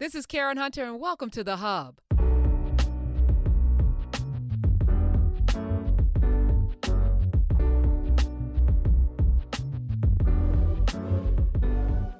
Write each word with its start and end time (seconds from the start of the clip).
This 0.00 0.16
is 0.16 0.26
Karen 0.26 0.56
Hunter, 0.56 0.82
and 0.82 0.98
welcome 0.98 1.30
to 1.30 1.44
The 1.44 1.58
Hub. 1.58 2.00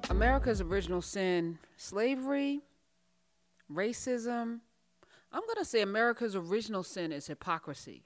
America's 0.09 0.61
original 0.61 1.01
sin 1.01 1.59
slavery, 1.75 2.61
racism. 3.69 4.61
I'm 5.33 5.41
going 5.41 5.57
to 5.57 5.65
say 5.65 5.81
America's 5.81 6.33
original 6.33 6.81
sin 6.81 7.11
is 7.11 7.27
hypocrisy. 7.27 8.05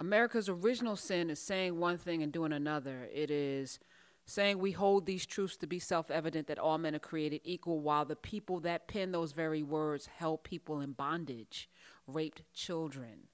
America's 0.00 0.48
original 0.48 0.96
sin 0.96 1.30
is 1.30 1.38
saying 1.38 1.78
one 1.78 1.96
thing 1.96 2.24
and 2.24 2.32
doing 2.32 2.52
another. 2.52 3.08
It 3.14 3.30
is 3.30 3.78
saying 4.26 4.58
we 4.58 4.72
hold 4.72 5.06
these 5.06 5.24
truths 5.24 5.56
to 5.58 5.66
be 5.66 5.78
self 5.78 6.10
evident 6.10 6.48
that 6.48 6.58
all 6.58 6.78
men 6.78 6.94
are 6.94 7.00
created 7.00 7.40
equal, 7.44 7.80
while 7.80 8.04
the 8.04 8.16
people 8.16 8.60
that 8.60 8.88
pen 8.88 9.12
those 9.12 9.32
very 9.32 9.62
words 9.62 10.06
held 10.06 10.42
people 10.42 10.80
in 10.80 10.92
bondage, 10.92 11.70
raped 12.06 12.42
children. 12.52 13.28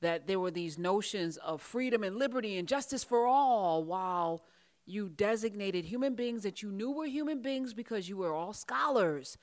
That 0.00 0.28
there 0.28 0.38
were 0.38 0.52
these 0.52 0.78
notions 0.78 1.38
of 1.38 1.60
freedom 1.60 2.04
and 2.04 2.16
liberty 2.16 2.56
and 2.56 2.68
justice 2.68 3.02
for 3.02 3.26
all, 3.26 3.82
while 3.82 4.44
you 4.86 5.08
designated 5.08 5.86
human 5.86 6.14
beings 6.14 6.42
that 6.44 6.62
you 6.62 6.70
knew 6.70 6.92
were 6.92 7.06
human 7.06 7.42
beings 7.42 7.74
because 7.74 8.08
you 8.08 8.16
were 8.16 8.32
all 8.32 8.52
scholars, 8.52 9.38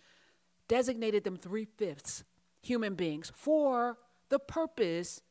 designated 0.67 1.23
them 1.23 1.35
three 1.37 1.65
fifths 1.65 2.23
human 2.61 2.95
beings 2.95 3.31
for 3.35 3.97
the 4.29 4.39
purpose 4.39 5.21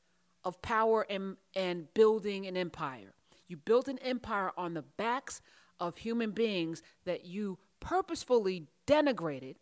of 0.44 0.60
power 0.62 1.04
and, 1.10 1.36
and 1.56 1.92
building 1.94 2.46
an 2.46 2.56
empire. 2.56 3.14
You 3.48 3.56
built 3.56 3.88
an 3.88 3.98
empire 3.98 4.52
on 4.56 4.74
the 4.74 4.82
backs 4.82 5.40
of 5.80 5.98
human 5.98 6.30
beings 6.30 6.82
that 7.04 7.24
you 7.24 7.58
purposefully 7.80 8.66
denigrated 8.86 9.56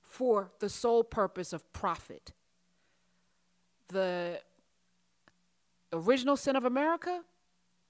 for 0.00 0.50
the 0.58 0.68
sole 0.68 1.04
purpose 1.04 1.52
of 1.52 1.70
profit. 1.72 2.32
The 3.88 4.40
original 5.92 6.36
sin 6.36 6.56
of 6.56 6.64
America? 6.64 7.22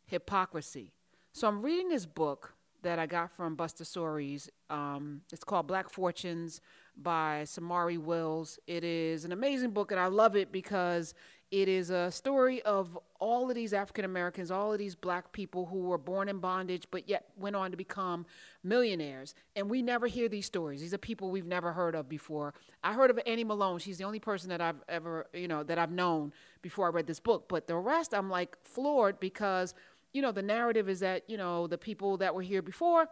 Hypocrisy. 0.06 0.92
So 1.32 1.48
I'm 1.48 1.62
reading 1.62 1.88
this 1.88 2.06
book 2.06 2.54
that 2.82 2.98
I 2.98 3.06
got 3.06 3.30
from 3.32 3.56
Buster 3.56 3.84
Soaries. 3.84 4.48
Um, 4.70 5.22
it's 5.32 5.44
called 5.44 5.66
Black 5.66 5.90
Fortunes 5.90 6.60
by 6.96 7.42
Shomari 7.44 7.98
Wills. 7.98 8.58
It 8.66 8.84
is 8.84 9.24
an 9.24 9.32
amazing 9.32 9.70
book, 9.70 9.90
and 9.90 10.00
I 10.00 10.06
love 10.06 10.36
it 10.36 10.52
because 10.52 11.14
it 11.50 11.68
is 11.68 11.88
a 11.90 12.10
story 12.10 12.60
of 12.62 12.98
all 13.20 13.48
of 13.48 13.54
these 13.54 13.72
African 13.72 14.04
Americans, 14.04 14.50
all 14.50 14.72
of 14.72 14.78
these 14.78 14.94
black 14.94 15.32
people 15.32 15.64
who 15.66 15.80
were 15.80 15.96
born 15.96 16.28
in 16.28 16.38
bondage 16.38 16.86
but 16.90 17.08
yet 17.08 17.24
went 17.36 17.56
on 17.56 17.70
to 17.70 17.76
become 17.76 18.26
millionaires. 18.62 19.34
And 19.56 19.70
we 19.70 19.80
never 19.80 20.06
hear 20.06 20.28
these 20.28 20.44
stories. 20.44 20.80
These 20.80 20.92
are 20.92 20.98
people 20.98 21.30
we've 21.30 21.46
never 21.46 21.72
heard 21.72 21.94
of 21.94 22.08
before. 22.08 22.52
I 22.84 22.92
heard 22.92 23.10
of 23.10 23.18
Annie 23.26 23.44
Malone. 23.44 23.78
She's 23.78 23.96
the 23.96 24.04
only 24.04 24.20
person 24.20 24.50
that 24.50 24.60
I've 24.60 24.82
ever, 24.88 25.26
you 25.32 25.48
know, 25.48 25.62
that 25.62 25.78
I've 25.78 25.90
known 25.90 26.32
before 26.60 26.86
I 26.86 26.90
read 26.90 27.06
this 27.06 27.20
book. 27.20 27.48
But 27.48 27.66
the 27.66 27.76
rest, 27.76 28.12
I'm 28.12 28.28
like 28.28 28.56
floored 28.64 29.18
because, 29.18 29.74
you 30.12 30.20
know, 30.20 30.32
the 30.32 30.42
narrative 30.42 30.88
is 30.88 31.00
that, 31.00 31.28
you 31.28 31.38
know, 31.38 31.66
the 31.66 31.78
people 31.78 32.18
that 32.18 32.34
were 32.34 32.42
here 32.42 32.62
before 32.62 33.08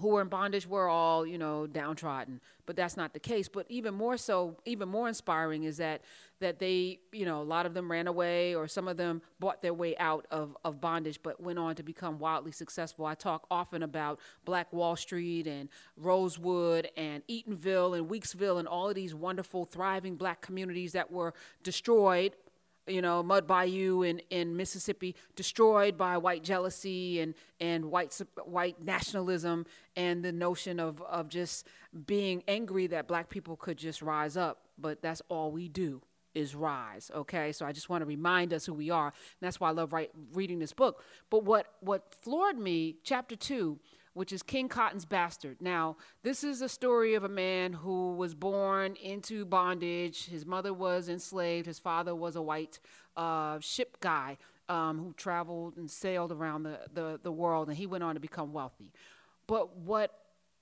who 0.00 0.08
were 0.08 0.20
in 0.20 0.28
bondage 0.28 0.66
were 0.66 0.88
all, 0.88 1.26
you 1.26 1.38
know, 1.38 1.66
downtrodden. 1.66 2.40
But 2.66 2.76
that's 2.76 2.96
not 2.96 3.12
the 3.12 3.20
case. 3.20 3.48
But 3.48 3.66
even 3.68 3.94
more 3.94 4.16
so, 4.16 4.56
even 4.64 4.88
more 4.88 5.08
inspiring 5.08 5.64
is 5.64 5.76
that 5.78 6.02
that 6.40 6.58
they, 6.58 6.98
you 7.12 7.26
know, 7.26 7.42
a 7.42 7.44
lot 7.44 7.66
of 7.66 7.74
them 7.74 7.90
ran 7.90 8.06
away 8.06 8.54
or 8.54 8.66
some 8.66 8.88
of 8.88 8.96
them 8.96 9.20
bought 9.40 9.60
their 9.60 9.74
way 9.74 9.94
out 9.98 10.26
of, 10.30 10.56
of 10.64 10.80
bondage 10.80 11.20
but 11.22 11.38
went 11.38 11.58
on 11.58 11.74
to 11.74 11.82
become 11.82 12.18
wildly 12.18 12.50
successful. 12.50 13.04
I 13.04 13.14
talk 13.14 13.46
often 13.50 13.82
about 13.82 14.20
Black 14.46 14.72
Wall 14.72 14.96
Street 14.96 15.46
and 15.46 15.68
Rosewood 15.98 16.88
and 16.96 17.22
Eatonville 17.28 17.98
and 17.98 18.08
Weeksville 18.08 18.58
and 18.58 18.66
all 18.66 18.88
of 18.88 18.94
these 18.94 19.14
wonderful, 19.14 19.66
thriving 19.66 20.16
black 20.16 20.40
communities 20.40 20.92
that 20.92 21.10
were 21.10 21.34
destroyed 21.62 22.34
you 22.90 23.02
know, 23.02 23.22
Mound 23.22 23.46
Bayou 23.46 24.02
in, 24.02 24.20
in 24.30 24.56
Mississippi, 24.56 25.14
destroyed 25.36 25.96
by 25.96 26.18
white 26.18 26.42
jealousy 26.42 27.20
and, 27.20 27.34
and 27.60 27.86
white, 27.86 28.18
white 28.44 28.82
nationalism 28.84 29.66
and 29.96 30.24
the 30.24 30.32
notion 30.32 30.80
of, 30.80 31.00
of 31.02 31.28
just 31.28 31.66
being 32.06 32.42
angry 32.48 32.86
that 32.88 33.08
black 33.08 33.28
people 33.28 33.56
could 33.56 33.78
just 33.78 34.02
rise 34.02 34.36
up. 34.36 34.62
But 34.78 35.02
that's 35.02 35.22
all 35.28 35.50
we 35.52 35.68
do 35.68 36.02
is 36.34 36.54
rise. 36.54 37.10
Okay, 37.14 37.52
so 37.52 37.66
I 37.66 37.72
just 37.72 37.88
want 37.88 38.02
to 38.02 38.06
remind 38.06 38.52
us 38.52 38.64
who 38.64 38.74
we 38.74 38.90
are. 38.90 39.06
And 39.06 39.40
that's 39.40 39.58
why 39.58 39.68
I 39.68 39.72
love 39.72 39.92
write, 39.92 40.10
reading 40.32 40.58
this 40.58 40.72
book. 40.72 41.02
But 41.28 41.44
what, 41.44 41.74
what 41.80 42.14
floored 42.22 42.58
me, 42.58 42.96
chapter 43.02 43.36
two, 43.36 43.78
which 44.14 44.32
is 44.32 44.42
King 44.42 44.68
Cotton's 44.68 45.04
Bastard. 45.04 45.58
Now, 45.60 45.96
this 46.22 46.42
is 46.42 46.62
a 46.62 46.68
story 46.68 47.14
of 47.14 47.24
a 47.24 47.28
man 47.28 47.72
who 47.72 48.14
was 48.14 48.34
born 48.34 48.96
into 48.96 49.44
bondage. 49.44 50.26
His 50.26 50.44
mother 50.44 50.74
was 50.74 51.08
enslaved. 51.08 51.66
His 51.66 51.78
father 51.78 52.14
was 52.14 52.36
a 52.36 52.42
white 52.42 52.80
uh, 53.16 53.60
ship 53.60 53.98
guy 54.00 54.38
um, 54.68 54.98
who 54.98 55.12
traveled 55.16 55.76
and 55.76 55.90
sailed 55.90 56.32
around 56.32 56.64
the, 56.64 56.80
the, 56.92 57.20
the 57.22 57.32
world, 57.32 57.68
and 57.68 57.76
he 57.76 57.86
went 57.86 58.04
on 58.04 58.14
to 58.14 58.20
become 58.20 58.52
wealthy. 58.52 58.92
But 59.46 59.76
what 59.76 60.12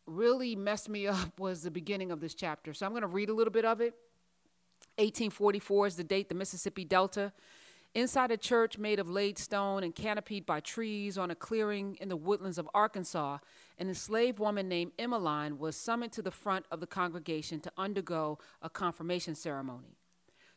really 0.07 0.57
messed 0.57 0.89
me 0.89 1.07
up 1.07 1.39
was 1.39 1.63
the 1.63 1.71
beginning 1.71 2.11
of 2.11 2.21
this 2.21 2.35
chapter. 2.35 2.75
So 2.75 2.87
I'm 2.87 2.93
going 2.93 3.03
to 3.03 3.09
read 3.09 3.29
a 3.29 3.35
little 3.35 3.53
bit 3.53 3.65
of 3.65 3.81
it. 3.81 3.95
1844 4.97 5.87
is 5.87 5.97
the 5.97 6.05
date, 6.05 6.29
the 6.29 6.35
Mississippi 6.35 6.85
Delta 6.85 7.33
Inside 7.95 8.31
a 8.31 8.37
church 8.37 8.79
made 8.79 8.99
of 8.99 9.09
laid 9.09 9.39
stone 9.39 9.83
and 9.83 9.95
canopied 9.95 10.45
by 10.45 10.61
trees 10.61 11.17
on 11.17 11.31
a 11.31 11.35
clearing 11.35 11.97
in 12.01 12.09
the 12.09 12.17
woodlands 12.17 12.59
of 12.59 12.69
Arkansas, 12.75 13.39
an 13.79 13.89
enslaved 13.89 14.39
woman 14.39 14.69
named 14.69 14.93
Emmeline 14.99 15.59
was 15.59 15.75
summoned 15.75 16.13
to 16.13 16.23
the 16.23 16.31
front 16.31 16.67
of 16.71 16.81
the 16.81 16.87
congregation 16.87 17.61
to 17.61 17.73
undergo 17.79 18.39
a 18.63 18.69
confirmation 18.69 19.35
ceremony. 19.35 19.97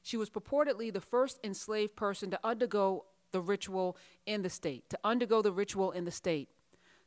She 0.03 0.17
was 0.17 0.29
purportedly 0.29 0.91
the 0.91 1.01
first 1.01 1.39
enslaved 1.43 1.95
person 1.95 2.31
to 2.31 2.39
undergo 2.43 3.05
the 3.31 3.41
ritual 3.41 3.97
in 4.25 4.41
the 4.41 4.49
state, 4.49 4.89
to 4.89 4.99
undergo 5.03 5.41
the 5.41 5.53
ritual 5.53 5.91
in 5.91 6.03
the 6.05 6.11
state. 6.11 6.49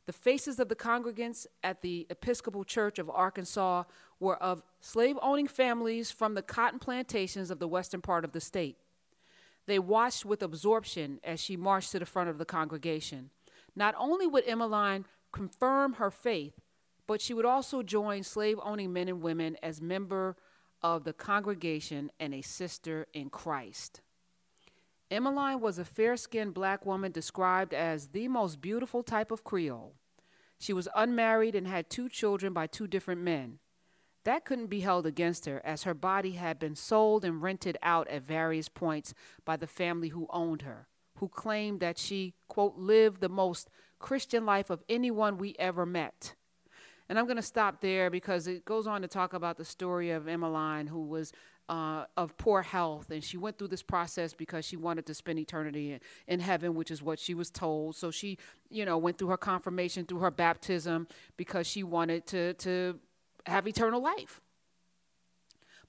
The 0.05 0.13
faces 0.13 0.59
of 0.59 0.69
the 0.69 0.75
congregants 0.75 1.45
at 1.63 1.81
the 1.81 2.07
Episcopal 2.09 2.63
Church 2.63 2.99
of 2.99 3.09
Arkansas 3.09 3.83
were 4.19 4.37
of 4.37 4.63
slave 4.79 5.17
owning 5.21 5.47
families 5.47 6.11
from 6.11 6.33
the 6.33 6.41
cotton 6.41 6.79
plantations 6.79 7.51
of 7.51 7.59
the 7.59 7.67
western 7.67 8.01
part 8.01 8.23
of 8.23 8.31
the 8.31 8.41
state. 8.41 8.77
They 9.67 9.79
watched 9.79 10.25
with 10.25 10.43
absorption 10.43 11.19
as 11.23 11.39
she 11.39 11.57
marched 11.57 11.91
to 11.91 11.99
the 11.99 12.05
front 12.05 12.29
of 12.29 12.37
the 12.37 12.45
congregation. 12.45 13.31
Not 13.75 13.95
only 13.97 14.27
would 14.27 14.47
Emmeline 14.47 15.05
confirm 15.31 15.93
her 15.93 16.11
faith, 16.11 16.59
but 17.07 17.21
she 17.21 17.33
would 17.33 17.45
also 17.45 17.83
join 17.83 18.23
slave 18.23 18.59
owning 18.63 18.93
men 18.93 19.07
and 19.07 19.21
women 19.21 19.57
as 19.61 19.81
member 19.81 20.35
of 20.81 21.03
the 21.03 21.13
congregation 21.13 22.11
and 22.19 22.33
a 22.33 22.41
sister 22.41 23.07
in 23.13 23.29
Christ. 23.29 24.01
Emmeline 25.11 25.59
was 25.59 25.77
a 25.77 25.85
fair 25.85 26.17
skinned 26.17 26.53
black 26.53 26.85
woman 26.85 27.11
described 27.11 27.73
as 27.73 28.07
the 28.07 28.27
most 28.27 28.61
beautiful 28.61 29.03
type 29.03 29.31
of 29.31 29.43
Creole. 29.43 29.95
She 30.59 30.73
was 30.73 30.87
unmarried 30.95 31.53
and 31.53 31.67
had 31.67 31.89
two 31.89 32.09
children 32.09 32.53
by 32.53 32.67
two 32.67 32.87
different 32.87 33.21
men. 33.21 33.59
That 34.25 34.43
couldn't 34.43 34.67
be 34.67 34.81
held 34.81 35.05
against 35.05 35.45
her, 35.45 35.61
as 35.63 35.83
her 35.83 35.93
body 35.93 36.31
had 36.31 36.59
been 36.59 36.75
sold 36.75 37.23
and 37.23 37.41
rented 37.41 37.77
out 37.83 38.07
at 38.07 38.23
various 38.23 38.67
points 38.67 39.13
by 39.45 39.55
the 39.55 39.67
family 39.67 40.09
who 40.09 40.27
owned 40.31 40.63
her, 40.63 40.87
who 41.19 41.27
claimed 41.27 41.79
that 41.79 41.99
she, 41.99 42.33
quote, 42.47 42.75
lived 42.75 43.21
the 43.21 43.29
most 43.29 43.69
Christian 43.99 44.45
life 44.45 44.71
of 44.71 44.83
anyone 44.89 45.37
we 45.37 45.55
ever 45.59 45.85
met. 45.85 46.33
And 47.07 47.19
I'm 47.19 47.25
going 47.25 47.35
to 47.37 47.43
stop 47.43 47.81
there 47.81 48.09
because 48.09 48.47
it 48.47 48.65
goes 48.65 48.87
on 48.87 49.03
to 49.03 49.07
talk 49.07 49.33
about 49.33 49.57
the 49.57 49.65
story 49.65 50.09
of 50.09 50.27
Emmeline, 50.27 50.87
who 50.87 51.03
was 51.05 51.31
uh, 51.69 52.05
of 52.15 52.37
poor 52.37 52.61
health, 52.61 53.09
and 53.09 53.23
she 53.23 53.37
went 53.37 53.57
through 53.57 53.67
this 53.67 53.81
process 53.81 54.33
because 54.33 54.65
she 54.65 54.77
wanted 54.77 55.05
to 55.05 55.13
spend 55.13 55.39
eternity 55.39 55.93
in, 55.93 55.99
in, 56.27 56.39
heaven, 56.39 56.75
which 56.75 56.91
is 56.91 57.01
what 57.01 57.17
she 57.17 57.33
was 57.33 57.49
told. 57.49 57.95
So 57.95 58.11
she, 58.11 58.37
you 58.69 58.85
know, 58.85 58.99
went 58.99 59.17
through 59.17 59.29
her 59.29 59.37
confirmation, 59.37 60.05
through 60.05 60.19
her 60.19 60.29
baptism, 60.29 61.07
because 61.37 61.65
she 61.65 61.81
wanted 61.83 62.27
to 62.27 62.53
to 62.55 62.99
have 63.45 63.67
eternal 63.67 64.01
life. 64.01 64.41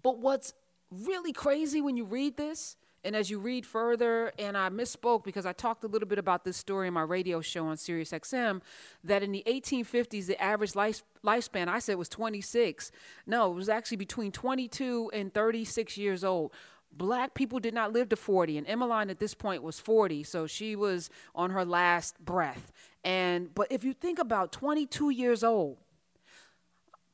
But 0.03 0.19
what's 0.19 0.55
really 0.91 1.33
crazy 1.33 1.81
when 1.81 1.97
you 1.97 2.05
read 2.05 2.37
this, 2.37 2.77
and 3.05 3.15
as 3.15 3.31
you 3.31 3.39
read 3.39 3.65
further, 3.65 4.33
and 4.39 4.57
I 4.57 4.69
misspoke 4.69 5.25
because 5.25 5.47
I 5.47 5.53
talked 5.53 5.85
a 5.85 5.87
little 5.87 6.09
bit 6.09 6.19
about 6.19 6.45
this 6.45 6.57
story 6.57 6.89
in 6.89 6.95
my 6.95 7.03
radio 7.03 7.41
show 7.41 7.67
on 7.67 7.77
Sirius 7.77 8.11
XM, 8.11 8.61
that 9.05 9.23
in 9.23 9.33
the 9.33 9.45
1850s, 9.47 10.27
the 10.27 10.41
average 10.43 10.75
life, 10.75 11.03
lifespan, 11.25 11.69
I 11.69 11.79
said 11.79 11.97
was 11.97 12.09
26. 12.09 12.91
No, 13.27 13.53
it 13.53 13.55
was 13.55 13.69
actually 13.69 13.99
between 13.99 14.33
22 14.33 15.11
and 15.13 15.33
36 15.33 15.97
years 15.97 16.25
old. 16.25 16.53
Black 16.93 17.35
people 17.35 17.61
did 17.61 17.75
not 17.75 17.93
live 17.93 18.09
to 18.09 18.17
40, 18.17 18.59
and 18.59 18.67
Emmeline 18.67 19.11
at 19.11 19.19
this 19.19 19.35
point 19.35 19.63
was 19.63 19.79
40, 19.79 20.23
so 20.25 20.47
she 20.47 20.75
was 20.75 21.11
on 21.35 21.51
her 21.51 21.65
last 21.65 22.19
breath. 22.25 22.73
And 23.05 23.55
but 23.55 23.71
if 23.71 23.85
you 23.85 23.93
think 23.93 24.19
about 24.19 24.51
22 24.51 25.11
years 25.11 25.45
old, 25.45 25.77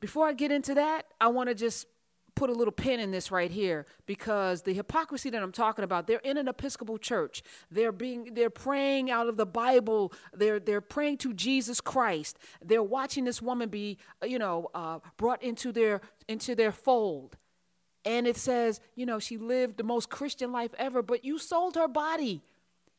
before 0.03 0.27
I 0.27 0.33
get 0.33 0.51
into 0.51 0.75
that, 0.75 1.07
I 1.21 1.29
want 1.29 1.49
to 1.49 1.55
just 1.55 1.87
put 2.35 2.51
a 2.51 2.53
little 2.53 2.73
pin 2.73 2.99
in 2.99 3.13
this 3.13 3.31
right 3.31 3.53
here 3.53 3.87
because 4.05 4.63
the 4.63 4.73
hypocrisy 4.73 5.31
that 5.31 5.41
I'm 5.41 5.53
talking 5.53 5.85
about, 5.85 6.09
they're 6.09 6.19
in 6.19 6.37
an 6.39 6.49
Episcopal 6.49 6.99
church. 6.99 7.41
They're 7.71 7.93
being 7.93 8.35
they're 8.35 8.51
praying 8.51 9.13
out 9.13 9.29
of 9.29 9.37
the 9.37 9.47
Bible. 9.47 10.13
They're 10.35 10.59
they're 10.59 10.81
praying 10.81 11.19
to 11.19 11.33
Jesus 11.33 11.81
Christ. 11.81 12.37
They're 12.61 12.83
watching 12.83 13.23
this 13.23 13.41
woman 13.41 13.69
be, 13.69 13.99
uh, 14.21 14.27
you 14.27 14.41
know, 14.41 14.71
uh, 14.75 14.99
brought 15.19 15.41
into 15.41 15.71
their 15.71 16.01
into 16.27 16.57
their 16.57 16.73
fold. 16.73 17.37
And 18.05 18.27
it 18.27 18.37
says, 18.37 18.81
you 18.97 19.07
know, 19.07 19.21
she 19.21 19.39
lived 19.39 19.77
the 19.77 19.85
most 19.85 20.11
Christian 20.11 20.51
life 20.51 20.75
ever, 20.79 21.01
but 21.01 21.25
you 21.25 21.39
sold 21.39 21.77
her 21.77 21.87
body. 21.87 22.43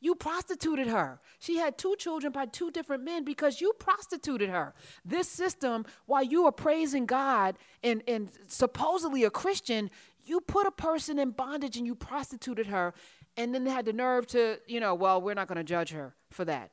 You 0.04 0.16
prostituted 0.16 0.88
her. 0.88 1.22
She 1.40 1.56
had 1.56 1.78
two 1.78 1.96
children 1.98 2.34
by 2.34 2.48
two 2.48 2.72
different 2.72 3.06
men 3.06 3.24
because 3.24 3.62
you 3.62 3.72
prostituted 3.80 4.50
her. 4.50 4.74
This 5.06 5.30
system, 5.30 5.86
while 6.08 6.24
you 6.24 6.46
are 6.46 6.52
praising 6.52 7.06
God 7.06 7.56
and, 7.82 8.04
and 8.06 8.30
supposedly 8.50 9.24
a 9.24 9.30
Christian, 9.30 9.90
you 10.26 10.42
put 10.42 10.68
a 10.68 10.72
person 10.72 11.20
in 11.20 11.32
bondage 11.32 11.78
and 11.78 11.88
you 11.88 11.96
prostituted 11.96 12.68
her 12.68 12.94
and 13.38 13.56
then 13.56 13.66
had 13.66 13.86
the 13.86 13.94
nerve 13.94 14.28
to, 14.28 14.60
you 14.68 14.82
know, 14.82 14.94
well, 14.94 15.22
we're 15.22 15.36
not 15.36 15.48
going 15.48 15.56
to 15.56 15.64
judge 15.64 15.92
her 15.92 16.14
for 16.32 16.44
that. 16.44 16.72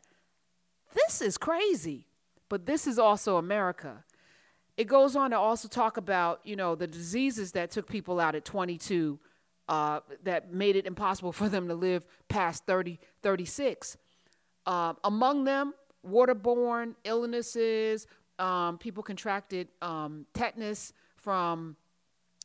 This 0.93 1.23
is 1.23 1.39
crazy. 1.39 2.09
But 2.49 2.67
this 2.67 2.89
is 2.89 2.99
also 2.99 3.37
America. 3.37 4.03
It 4.77 4.89
goes 4.89 5.15
on 5.15 5.31
to 5.31 5.39
also 5.39 5.69
talk 5.69 5.99
about, 5.99 6.41
you 6.43 6.57
know, 6.57 6.75
the 6.75 6.89
diseases 6.89 7.53
that 7.53 7.71
took 7.71 7.89
people 7.89 8.19
out 8.19 8.35
at 8.35 8.45
22 8.45 9.21
uh, 9.71 10.01
that 10.25 10.53
made 10.53 10.77
it 10.77 10.85
impossible 10.85 11.33
for 11.41 11.49
them 11.49 11.69
to 11.69 11.75
live 11.75 12.05
past 12.29 12.67
30, 12.67 12.99
36. 13.23 13.97
Uh, 14.67 14.93
among 15.05 15.45
them, 15.45 15.73
waterborne 16.07 16.95
illnesses, 17.05 18.07
um, 18.39 18.77
people 18.79 19.03
contracted 19.03 19.69
um, 19.81 20.27
tetanus 20.35 20.93
from 21.17 21.77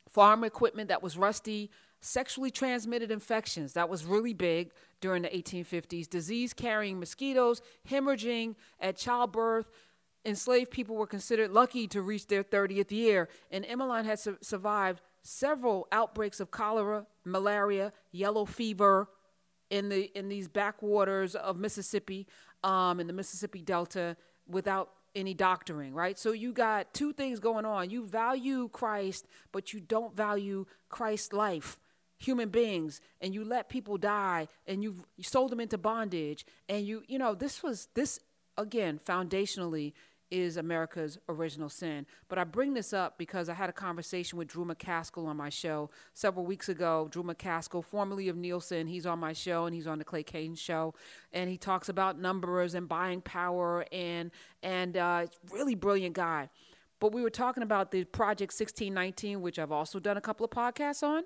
farm 0.09 0.43
equipment 0.43 0.89
that 0.89 1.01
was 1.01 1.17
rusty, 1.17 1.71
sexually 1.99 2.51
transmitted 2.51 3.09
infections, 3.11 3.73
that 3.73 3.89
was 3.89 4.05
really 4.05 4.33
big 4.33 4.71
during 5.01 5.23
the 5.23 5.29
1850s, 5.29 6.09
disease 6.09 6.53
carrying 6.53 6.99
mosquitoes, 6.99 7.61
hemorrhaging 7.89 8.55
at 8.79 8.97
childbirth. 8.97 9.69
Enslaved 10.25 10.71
people 10.71 10.95
were 10.95 11.07
considered 11.07 11.51
lucky 11.51 11.87
to 11.87 12.01
reach 12.01 12.27
their 12.27 12.43
30th 12.43 12.91
year, 12.91 13.29
and 13.51 13.65
Emmeline 13.65 14.05
had 14.05 14.19
su- 14.19 14.37
survived 14.41 15.01
several 15.25 15.87
outbreaks 15.91 16.39
of 16.39 16.51
cholera, 16.51 17.05
malaria, 17.25 17.91
yellow 18.11 18.45
fever 18.45 19.09
in 19.69 19.89
the 19.89 20.11
in 20.17 20.29
these 20.29 20.47
backwaters 20.47 21.35
of 21.35 21.57
Mississippi, 21.57 22.27
um, 22.63 22.99
in 22.99 23.07
the 23.07 23.13
Mississippi 23.13 23.61
Delta, 23.61 24.15
without 24.47 24.91
any 25.15 25.33
doctoring, 25.33 25.93
right? 25.93 26.19
So 26.19 26.31
you 26.31 26.53
got 26.53 26.93
two 26.93 27.11
things 27.11 27.39
going 27.39 27.65
on. 27.65 27.89
You 27.89 28.05
value 28.05 28.69
Christ, 28.69 29.25
but 29.51 29.73
you 29.73 29.79
don't 29.79 30.15
value 30.15 30.65
Christ's 30.89 31.33
life, 31.33 31.79
human 32.17 32.49
beings, 32.49 33.01
and 33.19 33.33
you 33.33 33.43
let 33.43 33.69
people 33.69 33.97
die, 33.97 34.47
and 34.67 34.83
you 34.83 34.97
you 35.17 35.23
sold 35.23 35.51
them 35.51 35.59
into 35.59 35.77
bondage, 35.77 36.45
and 36.69 36.85
you 36.85 37.03
you 37.07 37.17
know 37.17 37.33
this 37.33 37.63
was 37.63 37.87
this 37.95 38.19
again 38.57 38.99
foundationally 39.03 39.93
is 40.31 40.57
America's 40.57 41.17
original 41.29 41.69
sin. 41.69 42.05
But 42.27 42.37
I 42.37 42.43
bring 42.43 42.73
this 42.73 42.93
up 42.93 43.17
because 43.17 43.49
I 43.49 43.53
had 43.53 43.69
a 43.69 43.73
conversation 43.73 44.37
with 44.37 44.47
Drew 44.47 44.65
McCaskill 44.65 45.27
on 45.27 45.37
my 45.37 45.49
show 45.49 45.89
several 46.13 46.45
weeks 46.45 46.69
ago. 46.69 47.07
Drew 47.11 47.23
McCaskill, 47.23 47.83
formerly 47.83 48.27
of 48.29 48.35
Nielsen, 48.35 48.87
he's 48.87 49.05
on 49.05 49.19
my 49.19 49.33
show 49.33 49.65
and 49.65 49.75
he's 49.75 49.87
on 49.87 49.99
the 49.99 50.05
Clay 50.05 50.23
Cane 50.23 50.55
show, 50.55 50.93
and 51.33 51.49
he 51.49 51.57
talks 51.57 51.89
about 51.89 52.19
numbers 52.19 52.73
and 52.73 52.87
buying 52.87 53.21
power 53.21 53.85
and 53.91 54.31
and 54.63 54.97
uh, 54.97 55.27
really 55.51 55.75
brilliant 55.75 56.15
guy. 56.15 56.49
But 56.99 57.11
we 57.11 57.21
were 57.21 57.29
talking 57.29 57.61
about 57.61 57.91
the 57.91 58.05
Project 58.05 58.53
1619, 58.53 59.41
which 59.41 59.59
I've 59.59 59.71
also 59.71 59.99
done 59.99 60.17
a 60.17 60.21
couple 60.21 60.45
of 60.45 60.51
podcasts 60.51 61.03
on, 61.03 61.23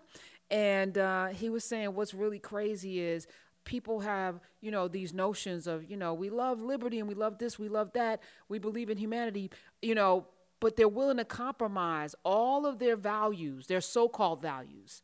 and 0.50 0.98
uh, 0.98 1.28
he 1.28 1.50
was 1.50 1.63
saying 1.63 1.94
what's 1.94 2.13
really 2.13 2.40
crazy 2.40 3.00
is 3.00 3.28
people 3.69 4.00
have, 4.00 4.39
you 4.62 4.71
know, 4.71 4.88
these 4.88 5.13
notions 5.13 5.68
of, 5.68 5.88
you 5.88 5.95
know, 5.95 6.12
we 6.12 6.31
love 6.31 6.60
liberty 6.60 6.98
and 6.98 7.07
we 7.07 7.13
love 7.13 7.38
this, 7.38 7.60
we 7.60 7.69
love 7.69 7.94
that, 7.94 8.19
we 8.48 8.57
believe 8.57 8.89
in 8.89 8.98
humanity, 8.98 9.51
you 9.80 9.94
know, 9.94 10.25
but 10.60 10.75
they're 10.75 10.88
willing 10.89 11.18
to 11.18 11.24
compromise 11.24 12.16
all 12.25 12.66
of 12.66 12.80
their 12.80 12.95
values, 12.95 13.68
their 13.68 13.80
so 13.80 14.10
called 14.10 14.42
values, 14.42 15.04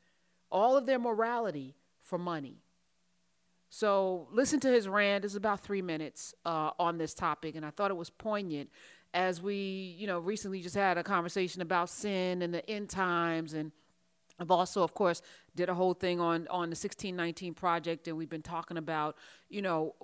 all 0.51 0.75
of 0.75 0.87
their 0.87 0.97
morality 0.97 1.75
for 2.01 2.17
money. 2.17 2.57
So 3.69 4.27
listen 4.31 4.59
to 4.61 4.69
his 4.69 4.87
rant. 4.87 5.25
It's 5.25 5.35
about 5.35 5.59
three 5.59 5.83
minutes 5.83 6.33
uh, 6.43 6.71
on 6.79 6.97
this 6.97 7.13
topic, 7.13 7.55
and 7.55 7.63
I 7.63 7.69
thought 7.69 7.91
it 7.91 7.97
was 7.97 8.09
poignant 8.09 8.71
as 9.13 9.43
we, 9.43 9.95
you 9.99 10.07
know, 10.07 10.17
recently 10.17 10.59
just 10.59 10.75
had 10.75 10.97
a 10.97 11.03
conversation 11.03 11.61
about 11.61 11.91
sin 11.91 12.41
and 12.41 12.51
the 12.51 12.67
end 12.67 12.89
times 12.89 13.53
and 13.53 13.71
I've 14.39 14.51
also, 14.51 14.83
of 14.83 14.93
course, 14.93 15.21
did 15.55 15.69
a 15.69 15.73
whole 15.73 15.93
thing 15.93 16.19
on 16.19 16.47
on 16.49 16.69
the 16.69 16.75
1619 16.75 17.53
project, 17.53 18.07
and 18.07 18.17
we've 18.17 18.29
been 18.29 18.41
talking 18.41 18.77
about, 18.77 19.15
you 19.49 19.61
know, 19.61 19.95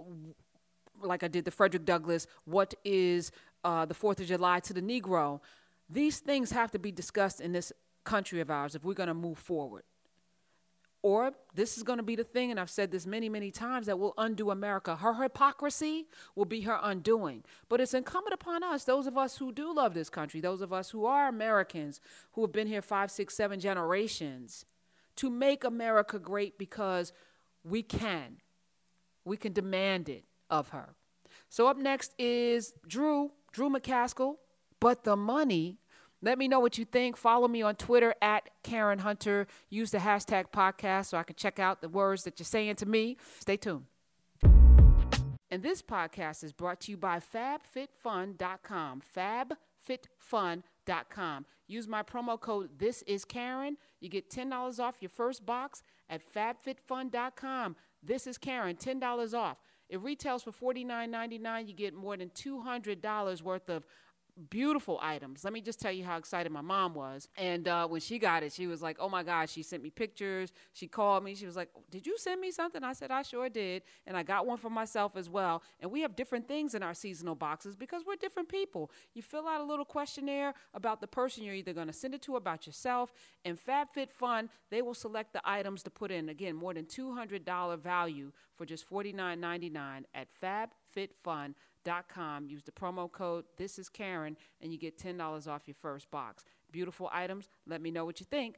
like 1.02 1.24
I 1.24 1.28
did 1.28 1.46
the 1.46 1.52
Frederick 1.52 1.86
Douglass, 1.86 2.28
what 2.46 2.74
is 2.84 3.32
uh, 3.64 3.86
the 3.86 3.94
Fourth 3.94 4.20
of 4.20 4.28
July 4.28 4.60
to 4.62 4.74
the 4.74 4.82
Negro? 4.82 5.42
These 5.90 6.20
things 6.20 6.52
have 6.52 6.72
to 6.72 6.80
be 6.80 6.92
discussed 6.92 7.42
in 7.42 7.52
this 7.52 7.74
country 8.04 8.40
of 8.40 8.50
ours 8.50 8.76
if 8.76 8.84
we're 8.84 8.94
going 8.94 9.08
to 9.08 9.14
move 9.14 9.38
forward. 9.38 9.84
Or 11.04 11.32
this 11.56 11.78
is 11.78 11.84
going 11.84 11.98
to 11.98 12.04
be 12.04 12.16
the 12.16 12.24
thing, 12.24 12.52
and 12.52 12.60
I've 12.60 12.70
said 12.70 12.92
this 12.92 13.08
many, 13.08 13.28
many 13.28 13.50
times, 13.50 13.88
that 13.88 13.98
will 13.98 14.14
undo 14.20 14.52
America. 14.52 14.96
Her 14.96 15.16
hypocrisy 15.16 16.08
will 16.36 16.46
be 16.46 16.62
her 16.62 16.80
undoing. 16.84 17.44
But 17.70 17.82
it's 17.82 17.96
incumbent 17.96 18.36
upon 18.36 18.62
us, 18.62 18.84
those 18.84 19.08
of 19.08 19.18
us 19.18 19.38
who 19.38 19.52
do 19.52 19.74
love 19.74 19.96
this 19.96 20.10
country, 20.10 20.42
those 20.42 20.62
of 20.62 20.72
us 20.72 20.92
who 20.92 21.06
are 21.06 21.28
Americans, 21.28 22.02
who 22.34 22.42
have 22.42 22.52
been 22.52 22.68
here 22.68 22.84
five, 22.84 23.10
six, 23.10 23.36
seven 23.36 23.60
generations, 23.60 24.66
to 25.16 25.30
make 25.30 25.64
America 25.64 26.20
great 26.20 26.60
because 26.60 27.14
we 27.64 27.82
can. 27.82 28.38
We 29.26 29.38
can 29.38 29.54
demand 29.54 30.08
it 30.08 30.26
of 30.50 30.70
her. 30.70 30.96
So 31.50 31.68
up 31.68 31.78
next 31.78 32.14
is 32.20 32.74
Drew, 32.88 33.32
Drew 33.52 33.70
McCaskill, 33.70 34.36
but 34.80 35.04
the 35.04 35.16
money 35.16 35.80
let 36.22 36.38
me 36.38 36.48
know 36.48 36.60
what 36.60 36.78
you 36.78 36.86
think. 36.86 37.18
Follow 37.18 37.48
me 37.48 37.62
on 37.62 37.76
Twitter 37.76 38.14
at 38.22 38.50
Karen 38.64 39.00
Hunter. 39.00 39.48
Use 39.70 39.92
the 39.92 40.00
hashtag 40.00 40.46
podcast 40.54 41.08
so 41.08 41.18
I 41.18 41.24
can 41.24 41.36
check 41.36 41.60
out 41.60 41.82
the 41.82 41.90
words 41.90 42.24
that 42.24 42.40
you're 42.40 42.46
saying 42.46 42.76
to 42.78 42.86
me. 42.86 43.18
Stay 43.40 43.58
tuned. 43.58 43.86
And 45.52 45.62
this 45.64 45.82
podcast 45.82 46.46
is 46.46 46.54
brought 46.54 46.80
to 46.82 46.92
you 46.92 46.98
by 46.98 47.20
FabFitFun.com. 47.20 49.02
FabFitFun.com. 49.18 51.46
Use 51.68 51.88
my 51.88 52.04
promo 52.04 52.40
code 52.40 52.70
This 52.78 53.02
Is 53.04 53.26
Karen. 53.26 53.78
You 54.00 54.10
get 54.10 54.30
$10 54.30 54.80
off 54.80 54.98
your 55.02 55.10
first 55.10 55.46
box 55.46 55.84
at 56.10 56.22
FabFitFun.com. 56.34 57.76
This 58.02 58.28
is 58.28 58.38
Karen, 58.38 58.78
$10 58.78 59.34
off. 59.34 59.58
It 59.90 60.02
retails 60.02 60.44
for 60.44 60.54
$49.99. 60.74 61.68
You 61.68 61.74
get 61.74 61.94
more 61.94 62.16
than 62.16 62.30
$200 62.30 63.42
worth 63.42 63.70
of 63.70 63.86
beautiful 64.50 65.00
items. 65.02 65.44
Let 65.44 65.54
me 65.54 65.62
just 65.62 65.80
tell 65.80 65.92
you 65.92 66.04
how 66.04 66.18
excited 66.18 66.52
my 66.52 66.62
mom 66.62 66.94
was. 66.94 67.28
And 67.38 67.68
uh, 67.68 67.88
when 67.88 68.02
she 68.02 68.20
got 68.20 68.44
it, 68.44 68.54
she 68.54 68.68
was 68.68 68.82
like, 68.82 68.98
oh 69.00 69.10
my 69.10 69.24
gosh, 69.24 69.52
she 69.52 69.64
sent 69.64 69.84
me 69.84 69.90
pictures. 69.90 70.52
She 70.74 70.88
called 70.88 71.24
me. 71.24 71.36
She 71.36 71.46
was 71.46 71.56
like, 71.56 71.70
did 71.90 72.06
you 72.06 72.18
send 72.18 72.42
me 72.42 72.52
something? 72.52 72.84
I 72.84 72.94
said, 72.94 73.12
I 73.12 73.22
sure 73.22 73.50
did. 73.50 73.84
And 74.08 74.16
I 74.16 74.24
got 74.24 74.46
one 74.46 74.58
for 74.58 74.70
myself 74.70 75.16
as 75.16 75.30
well. 75.30 75.64
And 75.80 75.92
we 75.92 76.02
have 76.02 76.16
different 76.16 76.48
things 76.48 76.76
in 76.76 76.84
our 76.84 76.94
seasonal 76.94 77.36
boxes 77.36 77.76
because 77.76 78.04
we're 78.06 78.16
different 78.16 78.50
people. 78.50 78.92
You 79.14 79.22
fill 79.22 79.48
out 79.48 79.62
a 79.62 79.66
little 79.66 79.86
questionnaire 79.86 80.54
about 80.74 81.02
the 81.02 81.08
person 81.08 81.44
you're 81.44 81.56
either 81.56 81.74
going 81.74 81.88
to 81.88 81.94
send 81.94 82.14
it 82.14 82.22
to 82.24 82.36
about 82.36 82.66
yourself. 82.66 83.14
And 83.46 83.58
FabFitFun, 83.58 84.50
they 84.70 84.82
will 84.82 84.94
select 84.94 85.34
the 85.34 85.42
items 85.44 85.84
to 85.84 85.90
put 85.90 86.12
in. 86.12 86.30
Again, 86.30 86.56
more 86.56 86.74
than 86.74 86.86
$200 86.86 87.80
value 87.80 88.32
for 88.56 88.66
just 88.66 88.90
$49.99 88.90 90.04
at 90.14 90.28
FabFitFun.com 90.42 91.56
com. 92.08 92.48
Use 92.48 92.64
the 92.64 92.72
promo 92.72 93.12
code 93.12 93.46
This 93.58 93.80
Is 93.80 93.90
Karen, 93.90 94.38
and 94.62 94.72
you 94.72 94.80
get 94.80 94.98
ten 94.98 95.18
dollars 95.18 95.48
off 95.48 95.68
your 95.68 95.76
first 95.82 96.10
box. 96.12 96.44
Beautiful 96.72 97.10
items. 97.12 97.50
Let 97.68 97.82
me 97.82 97.92
know 97.92 98.06
what 98.06 98.20
you 98.20 98.26
think. 98.30 98.58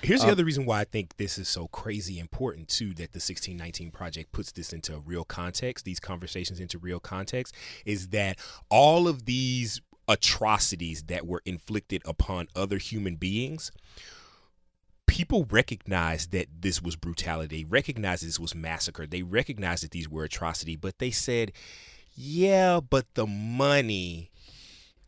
Here's 0.00 0.20
the 0.20 0.28
uh, 0.28 0.32
other 0.32 0.44
reason 0.44 0.64
why 0.64 0.80
I 0.80 0.84
think 0.84 1.16
this 1.16 1.38
is 1.38 1.48
so 1.48 1.66
crazy 1.68 2.20
important 2.20 2.68
too 2.68 2.90
that 2.90 3.12
the 3.12 3.18
1619 3.18 3.90
project 3.90 4.30
puts 4.30 4.52
this 4.52 4.72
into 4.72 4.98
real 4.98 5.24
context, 5.24 5.84
these 5.84 5.98
conversations 5.98 6.60
into 6.60 6.78
real 6.78 7.00
context, 7.00 7.54
is 7.84 8.08
that 8.08 8.38
all 8.70 9.08
of 9.08 9.24
these 9.24 9.80
atrocities 10.06 11.02
that 11.04 11.26
were 11.26 11.42
inflicted 11.44 12.00
upon 12.04 12.46
other 12.54 12.78
human 12.78 13.16
beings 13.16 13.72
people 15.08 15.46
recognized 15.50 16.30
that 16.30 16.46
this 16.60 16.80
was 16.80 16.94
brutality. 16.94 17.64
They 17.64 17.68
recognized 17.68 18.24
this 18.24 18.38
was 18.38 18.54
massacre. 18.54 19.06
They 19.06 19.22
recognized 19.22 19.82
that 19.82 19.90
these 19.90 20.08
were 20.08 20.24
atrocity, 20.24 20.76
but 20.76 20.98
they 20.98 21.10
said, 21.10 21.50
"Yeah, 22.14 22.78
but 22.78 23.14
the 23.14 23.26
money." 23.26 24.30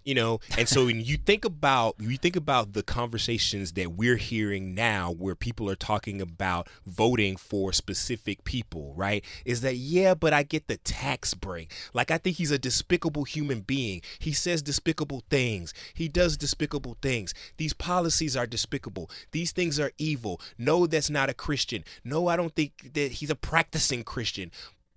You 0.04 0.14
know? 0.14 0.40
And 0.56 0.68
so 0.68 0.86
when 0.86 1.00
you 1.00 1.16
think 1.16 1.44
about 1.44 1.96
you 1.98 2.16
think 2.16 2.36
about 2.36 2.72
the 2.72 2.82
conversations 2.82 3.72
that 3.72 3.92
we're 3.92 4.16
hearing 4.16 4.74
now 4.74 5.12
where 5.12 5.34
people 5.34 5.68
are 5.70 5.76
talking 5.76 6.20
about 6.20 6.68
voting 6.86 7.36
for 7.36 7.72
specific 7.72 8.44
people 8.44 8.94
right? 8.96 9.24
Is 9.44 9.60
that 9.60 9.76
yeah 9.76 10.14
but 10.14 10.32
i 10.32 10.42
get 10.42 10.68
the 10.68 10.78
tax 10.78 11.34
break. 11.34 11.72
Like 11.92 12.10
i 12.10 12.18
think 12.18 12.36
he's 12.36 12.50
a 12.50 12.58
despicable 12.58 13.24
human 13.24 13.60
being. 13.60 14.02
He 14.18 14.32
says 14.32 14.62
despicable 14.62 15.24
things. 15.30 15.74
He 15.94 16.08
does 16.08 16.36
despicable 16.36 16.96
things. 17.02 17.34
These 17.56 17.74
policies 17.74 18.36
are 18.36 18.46
despicable. 18.46 19.10
These 19.32 19.52
things 19.52 19.78
are 19.78 19.92
evil. 19.98 20.40
No 20.58 20.86
that's 20.86 21.10
not 21.10 21.30
a 21.30 21.34
christian. 21.34 21.84
No 22.04 22.28
i 22.28 22.36
don't 22.36 22.54
think 22.54 22.92
that 22.94 23.12
he's 23.12 23.30
a 23.30 23.36
practicing 23.36 24.04
christian. 24.04 24.50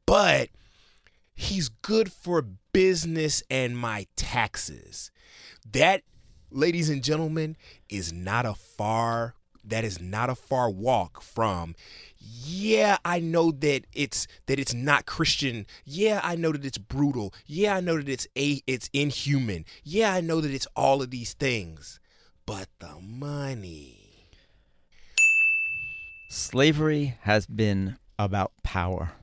But 0.05 0.49
he's 1.33 1.69
good 1.69 2.11
for 2.11 2.45
business 2.73 3.43
and 3.49 3.77
my 3.77 4.07
taxes. 4.15 5.11
That, 5.71 6.01
ladies 6.51 6.89
and 6.89 7.03
gentlemen, 7.03 7.55
is 7.87 8.11
not 8.11 8.45
a 8.45 8.53
far 8.53 9.35
that 9.65 9.85
is 9.85 10.01
not 10.01 10.29
a 10.29 10.35
far 10.35 10.69
walk 10.69 11.21
from 11.21 11.73
yeah 12.17 12.97
i 13.05 13.19
know 13.19 13.49
that 13.49 13.85
it's 13.93 14.27
that 14.47 14.59
it's 14.59 14.73
not 14.73 15.05
christian. 15.05 15.65
Yeah 15.85 16.19
i 16.23 16.35
know 16.35 16.51
that 16.51 16.65
it's 16.65 16.77
brutal. 16.77 17.33
Yeah 17.45 17.77
i 17.77 17.79
know 17.79 17.97
that 17.97 18.09
it's 18.09 18.27
a 18.37 18.61
it's 18.67 18.89
inhuman. 18.91 19.65
Yeah 19.83 20.13
i 20.13 20.19
know 20.21 20.41
that 20.41 20.51
it's 20.51 20.67
all 20.75 21.01
of 21.01 21.11
these 21.11 21.33
things. 21.33 21.99
But 22.45 22.67
the 22.79 22.99
money. 22.99 24.27
Slavery 26.29 27.15
has 27.21 27.45
been 27.45 27.97
about 28.19 28.51
power 28.63 29.13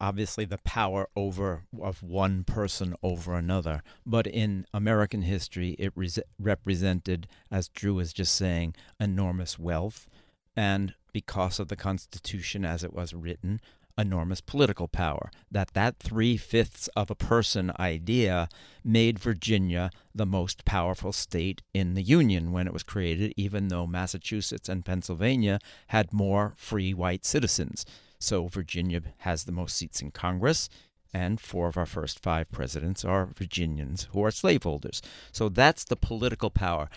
obviously 0.00 0.44
the 0.44 0.58
power 0.58 1.08
over 1.16 1.64
of 1.80 2.02
one 2.02 2.44
person 2.44 2.94
over 3.02 3.34
another 3.34 3.82
but 4.04 4.26
in 4.26 4.66
american 4.74 5.22
history 5.22 5.70
it 5.78 5.92
represented 6.38 7.26
as 7.50 7.68
drew 7.68 7.94
was 7.94 8.12
just 8.12 8.34
saying 8.34 8.74
enormous 8.98 9.58
wealth 9.58 10.08
and 10.56 10.94
because 11.12 11.58
of 11.58 11.68
the 11.68 11.76
constitution 11.76 12.64
as 12.64 12.84
it 12.84 12.92
was 12.92 13.14
written 13.14 13.60
enormous 14.00 14.40
political 14.40 14.88
power. 14.88 15.30
That 15.50 15.74
that 15.74 15.98
three-fifths 15.98 16.88
of 16.96 17.10
a 17.10 17.14
person 17.14 17.72
idea 17.78 18.48
made 18.82 19.18
virginia 19.18 19.90
the 20.14 20.26
most 20.26 20.64
powerful 20.64 21.12
state 21.12 21.62
in 21.74 21.94
the 21.94 22.02
union 22.02 22.50
when 22.50 22.66
it 22.66 22.72
was 22.72 22.82
created 22.82 23.34
even 23.36 23.68
though 23.68 23.86
massachusetts 23.86 24.70
and 24.70 24.86
pennsylvania 24.86 25.58
had 25.88 26.14
more 26.14 26.54
free 26.56 26.94
white 26.94 27.26
citizens 27.26 27.84
so 28.20 28.46
Virginia 28.46 29.00
has 29.18 29.44
the 29.44 29.52
most 29.52 29.76
seats 29.76 30.00
in 30.00 30.12
Congress, 30.12 30.68
and 31.12 31.40
four 31.40 31.66
of 31.66 31.76
our 31.76 31.86
first 31.86 32.20
five 32.20 32.50
presidents 32.52 33.04
are 33.04 33.26
Virginians 33.34 34.06
who 34.12 34.22
are 34.24 34.30
slaveholders. 34.30 35.02
So 35.32 35.48
that's 35.48 35.84
the 35.84 35.96
political 35.96 36.50
power. 36.50 36.88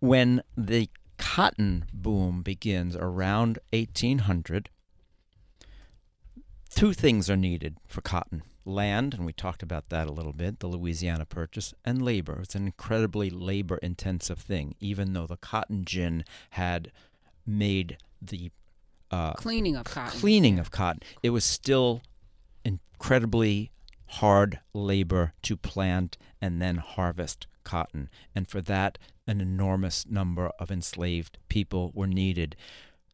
When 0.00 0.42
the 0.56 0.90
cotton 1.16 1.86
boom 1.94 2.42
begins 2.42 2.96
around 2.96 3.58
1800, 3.72 4.68
two 6.68 6.92
things 6.92 7.30
are 7.30 7.36
needed 7.36 7.78
for 7.86 8.02
cotton 8.02 8.42
land, 8.66 9.14
and 9.14 9.24
we 9.24 9.32
talked 9.32 9.62
about 9.62 9.88
that 9.90 10.08
a 10.08 10.12
little 10.12 10.32
bit, 10.32 10.60
the 10.60 10.66
Louisiana 10.66 11.24
Purchase, 11.24 11.74
and 11.84 12.02
labor. 12.02 12.40
It's 12.42 12.54
an 12.54 12.66
incredibly 12.66 13.30
labor 13.30 13.76
intensive 13.78 14.38
thing, 14.38 14.74
even 14.80 15.12
though 15.12 15.26
the 15.26 15.36
cotton 15.36 15.84
gin 15.84 16.24
had 16.50 16.90
made 17.46 17.98
the 18.20 18.50
uh, 19.14 19.32
cleaning 19.34 19.76
of 19.76 19.84
cotton. 19.84 20.20
Cleaning 20.20 20.58
of 20.58 20.70
cotton. 20.70 21.02
It 21.22 21.30
was 21.30 21.44
still 21.44 22.02
incredibly 22.64 23.70
hard 24.06 24.60
labor 24.72 25.34
to 25.42 25.56
plant 25.56 26.16
and 26.40 26.60
then 26.60 26.76
harvest 26.76 27.46
cotton. 27.62 28.08
And 28.34 28.48
for 28.48 28.60
that, 28.62 28.98
an 29.26 29.40
enormous 29.40 30.06
number 30.06 30.48
of 30.58 30.70
enslaved 30.70 31.38
people 31.48 31.92
were 31.94 32.06
needed. 32.06 32.56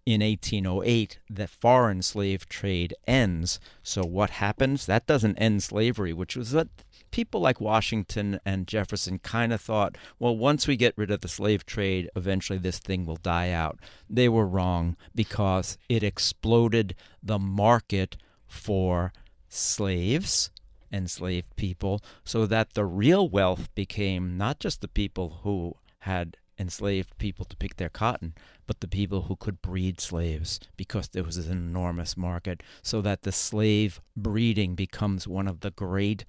In 0.06 0.22
1808, 0.22 1.18
the 1.28 1.46
foreign 1.46 2.02
slave 2.02 2.48
trade 2.48 2.94
ends. 3.06 3.60
So, 3.82 4.02
what 4.02 4.30
happens? 4.30 4.86
That 4.86 5.06
doesn't 5.06 5.36
end 5.36 5.62
slavery, 5.62 6.12
which 6.12 6.36
was 6.36 6.54
what 6.54 6.68
people 7.10 7.40
like 7.40 7.60
Washington 7.60 8.40
and 8.44 8.66
Jefferson 8.66 9.18
kind 9.18 9.52
of 9.52 9.60
thought, 9.60 9.96
well, 10.18 10.36
once 10.36 10.66
we 10.66 10.76
get 10.76 10.96
rid 10.96 11.10
of 11.10 11.20
the 11.20 11.28
slave 11.28 11.66
trade, 11.66 12.08
eventually 12.16 12.58
this 12.58 12.78
thing 12.78 13.04
will 13.04 13.16
die 13.16 13.50
out. 13.50 13.78
They 14.08 14.28
were 14.28 14.46
wrong 14.46 14.96
because 15.14 15.76
it 15.88 16.02
exploded 16.02 16.94
the 17.22 17.38
market 17.38 18.16
for 18.46 19.12
slaves, 19.48 20.50
enslaved 20.92 21.54
people, 21.56 22.02
so 22.24 22.46
that 22.46 22.74
the 22.74 22.84
real 22.84 23.28
wealth 23.28 23.72
became 23.74 24.36
not 24.36 24.60
just 24.60 24.80
the 24.80 24.88
people 24.88 25.40
who 25.42 25.76
had 26.00 26.36
enslaved 26.60 27.16
people 27.18 27.44
to 27.46 27.56
pick 27.56 27.76
their 27.76 27.88
cotton, 27.88 28.34
but 28.66 28.80
the 28.80 28.86
people 28.86 29.22
who 29.22 29.34
could 29.34 29.62
breed 29.62 30.00
slaves 30.00 30.60
because 30.76 31.08
there 31.08 31.24
was 31.24 31.38
an 31.38 31.50
enormous 31.50 32.16
market, 32.16 32.62
so 32.82 33.00
that 33.00 33.22
the 33.22 33.32
slave 33.32 34.00
breeding 34.16 34.74
becomes 34.74 35.26
one 35.26 35.48
of 35.48 35.60
the 35.60 35.70
great 35.70 36.24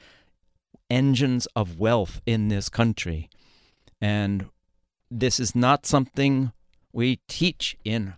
engines 0.89 1.47
of 1.55 1.77
wealth 1.77 2.21
in 2.25 2.47
this 2.47 2.69
country. 2.69 3.29
And 3.99 4.47
this 5.09 5.39
is 5.39 5.53
not 5.53 5.85
something 5.85 6.53
we 6.93 7.19
teach 7.27 7.77
in 7.83 8.13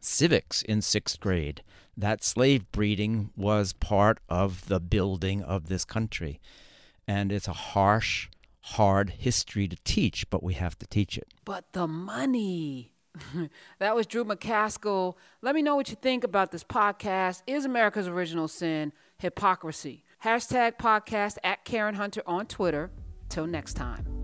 civics 0.00 0.62
in 0.62 0.80
sixth 0.82 1.20
grade. 1.20 1.62
That 1.96 2.24
slave 2.24 2.70
breeding 2.72 3.30
was 3.36 3.72
part 3.74 4.18
of 4.28 4.68
the 4.68 4.80
building 4.80 5.42
of 5.42 5.68
this 5.68 5.84
country. 5.84 6.40
And 7.06 7.30
it's 7.32 7.48
a 7.48 7.52
harsh, 7.52 8.28
hard 8.62 9.10
history 9.10 9.68
to 9.68 9.76
teach, 9.84 10.28
but 10.30 10.42
we 10.42 10.54
have 10.54 10.78
to 10.78 10.86
teach 10.86 11.16
it. 11.16 11.28
But 11.44 11.72
the 11.72 11.86
money. 11.86 12.92
that 13.78 13.94
was 13.94 14.06
Drew 14.06 14.24
McCaskill. 14.24 15.16
Let 15.42 15.54
me 15.54 15.62
know 15.62 15.76
what 15.76 15.90
you 15.90 15.96
think 15.96 16.24
about 16.24 16.52
this 16.52 16.64
podcast. 16.64 17.42
Is 17.46 17.64
America's 17.64 18.08
Original 18.08 18.48
Sin 18.48 18.92
Hypocrisy? 19.18 20.04
Hashtag 20.24 20.76
podcast 20.76 21.38
at 21.42 21.64
Karen 21.64 21.94
Hunter 21.94 22.22
on 22.26 22.46
Twitter. 22.46 22.90
Till 23.28 23.46
next 23.46 23.74
time. 23.74 24.19